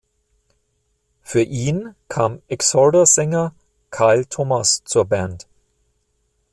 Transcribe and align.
Für 1.21 1.43
ihn 1.43 1.93
kam 2.07 2.41
Exhorder-Sänger 2.47 3.53
Kyle 3.91 4.25
Thomas 4.25 4.81
zur 4.83 5.05
Band. 5.05 5.47